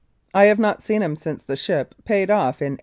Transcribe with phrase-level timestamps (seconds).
[0.33, 2.79] I have not seen him since the ship paid off in 1871.